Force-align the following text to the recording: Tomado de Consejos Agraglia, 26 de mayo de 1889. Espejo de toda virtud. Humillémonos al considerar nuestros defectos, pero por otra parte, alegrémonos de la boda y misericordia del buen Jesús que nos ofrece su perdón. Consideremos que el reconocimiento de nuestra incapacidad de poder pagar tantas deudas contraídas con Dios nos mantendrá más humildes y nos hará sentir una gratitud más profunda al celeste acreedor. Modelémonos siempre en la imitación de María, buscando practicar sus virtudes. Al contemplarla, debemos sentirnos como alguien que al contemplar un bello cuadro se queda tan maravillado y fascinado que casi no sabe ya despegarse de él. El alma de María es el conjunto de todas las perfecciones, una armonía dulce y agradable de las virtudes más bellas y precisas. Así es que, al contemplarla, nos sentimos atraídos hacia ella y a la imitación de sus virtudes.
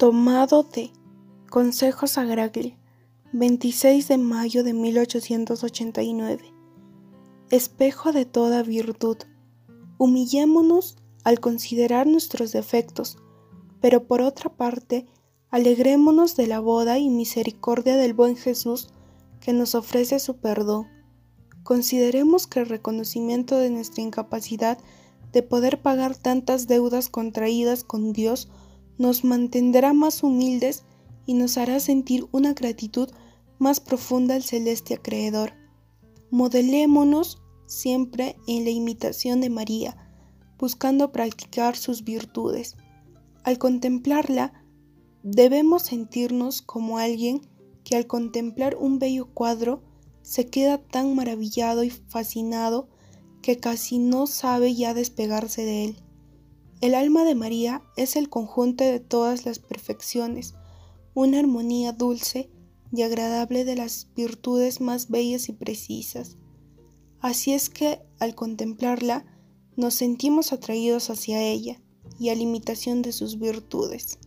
Tomado 0.00 0.62
de 0.62 0.94
Consejos 1.50 2.16
Agraglia, 2.16 2.74
26 3.34 4.08
de 4.08 4.16
mayo 4.16 4.64
de 4.64 4.72
1889. 4.72 6.54
Espejo 7.50 8.10
de 8.10 8.24
toda 8.24 8.62
virtud. 8.62 9.18
Humillémonos 9.98 10.96
al 11.22 11.38
considerar 11.38 12.06
nuestros 12.06 12.52
defectos, 12.52 13.18
pero 13.82 14.06
por 14.06 14.22
otra 14.22 14.48
parte, 14.48 15.04
alegrémonos 15.50 16.34
de 16.34 16.46
la 16.46 16.60
boda 16.60 16.96
y 16.96 17.10
misericordia 17.10 17.98
del 17.98 18.14
buen 18.14 18.38
Jesús 18.38 18.88
que 19.38 19.52
nos 19.52 19.74
ofrece 19.74 20.18
su 20.18 20.38
perdón. 20.38 20.86
Consideremos 21.62 22.46
que 22.46 22.60
el 22.60 22.70
reconocimiento 22.70 23.58
de 23.58 23.68
nuestra 23.68 24.02
incapacidad 24.02 24.78
de 25.30 25.42
poder 25.42 25.82
pagar 25.82 26.16
tantas 26.16 26.66
deudas 26.68 27.10
contraídas 27.10 27.84
con 27.84 28.14
Dios 28.14 28.48
nos 29.00 29.24
mantendrá 29.24 29.94
más 29.94 30.22
humildes 30.22 30.84
y 31.24 31.32
nos 31.32 31.56
hará 31.56 31.80
sentir 31.80 32.26
una 32.32 32.52
gratitud 32.52 33.08
más 33.58 33.80
profunda 33.80 34.34
al 34.34 34.42
celeste 34.42 34.92
acreedor. 34.92 35.54
Modelémonos 36.30 37.40
siempre 37.64 38.36
en 38.46 38.64
la 38.64 38.70
imitación 38.70 39.40
de 39.40 39.48
María, 39.48 39.96
buscando 40.58 41.12
practicar 41.12 41.78
sus 41.78 42.04
virtudes. 42.04 42.76
Al 43.42 43.56
contemplarla, 43.56 44.52
debemos 45.22 45.84
sentirnos 45.84 46.60
como 46.60 46.98
alguien 46.98 47.40
que 47.84 47.96
al 47.96 48.06
contemplar 48.06 48.76
un 48.76 48.98
bello 48.98 49.32
cuadro 49.32 49.82
se 50.20 50.44
queda 50.44 50.76
tan 50.76 51.14
maravillado 51.14 51.84
y 51.84 51.88
fascinado 51.88 52.90
que 53.40 53.56
casi 53.56 53.98
no 53.98 54.26
sabe 54.26 54.74
ya 54.74 54.92
despegarse 54.92 55.64
de 55.64 55.84
él. 55.86 55.96
El 56.80 56.94
alma 56.94 57.24
de 57.24 57.34
María 57.34 57.82
es 57.96 58.16
el 58.16 58.30
conjunto 58.30 58.84
de 58.84 59.00
todas 59.00 59.44
las 59.44 59.58
perfecciones, 59.58 60.54
una 61.12 61.38
armonía 61.38 61.92
dulce 61.92 62.50
y 62.90 63.02
agradable 63.02 63.66
de 63.66 63.76
las 63.76 64.08
virtudes 64.16 64.80
más 64.80 65.10
bellas 65.10 65.50
y 65.50 65.52
precisas. 65.52 66.38
Así 67.20 67.52
es 67.52 67.68
que, 67.68 68.00
al 68.18 68.34
contemplarla, 68.34 69.26
nos 69.76 69.92
sentimos 69.92 70.54
atraídos 70.54 71.10
hacia 71.10 71.42
ella 71.42 71.82
y 72.18 72.30
a 72.30 72.34
la 72.34 72.42
imitación 72.42 73.02
de 73.02 73.12
sus 73.12 73.38
virtudes. 73.38 74.18